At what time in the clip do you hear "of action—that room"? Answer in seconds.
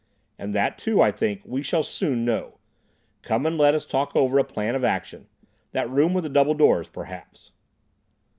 4.73-6.15